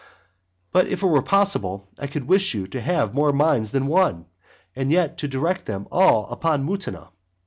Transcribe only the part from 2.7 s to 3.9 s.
have more minds than